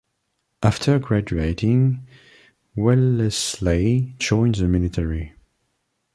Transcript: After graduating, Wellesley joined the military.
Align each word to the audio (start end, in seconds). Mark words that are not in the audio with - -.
After 0.63 0.97
graduating, 0.97 2.07
Wellesley 2.75 4.15
joined 4.17 4.55
the 4.55 4.67
military. 4.67 5.33